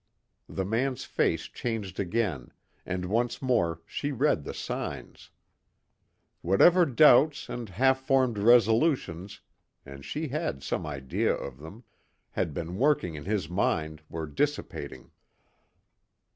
The 0.49 0.65
man's 0.65 1.03
face 1.05 1.43
changed 1.43 1.99
again, 1.99 2.51
and 2.87 3.05
once 3.05 3.39
more 3.39 3.83
she 3.85 4.11
read 4.11 4.43
the 4.43 4.53
signs. 4.55 5.29
Whatever 6.41 6.87
doubts 6.87 7.47
and 7.49 7.69
half 7.69 7.99
formed 7.99 8.39
resolutions 8.39 9.41
and 9.85 10.03
she 10.03 10.29
had 10.29 10.63
some 10.63 10.87
idea 10.87 11.35
of 11.35 11.59
them 11.59 11.83
had 12.31 12.51
been 12.51 12.77
working 12.79 13.13
in 13.13 13.25
his 13.25 13.47
mind 13.47 14.01
were 14.09 14.25
dissipating. 14.25 15.11